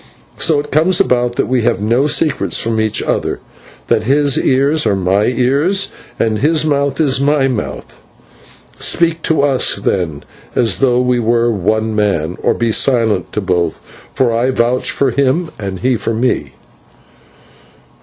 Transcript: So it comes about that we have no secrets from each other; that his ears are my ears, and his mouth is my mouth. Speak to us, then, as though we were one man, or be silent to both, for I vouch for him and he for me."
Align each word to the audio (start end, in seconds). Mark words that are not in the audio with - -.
So 0.39 0.59
it 0.59 0.71
comes 0.71 0.99
about 0.99 1.35
that 1.35 1.45
we 1.45 1.61
have 1.61 1.79
no 1.79 2.07
secrets 2.07 2.59
from 2.59 2.81
each 2.81 3.03
other; 3.03 3.39
that 3.85 4.05
his 4.05 4.35
ears 4.35 4.87
are 4.87 4.95
my 4.95 5.25
ears, 5.25 5.91
and 6.19 6.39
his 6.39 6.65
mouth 6.65 6.99
is 6.99 7.21
my 7.21 7.47
mouth. 7.47 8.01
Speak 8.79 9.21
to 9.21 9.43
us, 9.43 9.75
then, 9.75 10.23
as 10.55 10.79
though 10.79 10.99
we 10.99 11.19
were 11.19 11.51
one 11.51 11.95
man, 11.95 12.35
or 12.41 12.55
be 12.55 12.71
silent 12.71 13.31
to 13.33 13.41
both, 13.41 13.79
for 14.15 14.33
I 14.33 14.49
vouch 14.49 14.89
for 14.89 15.11
him 15.11 15.51
and 15.59 15.81
he 15.81 15.95
for 15.97 16.15
me." 16.15 16.53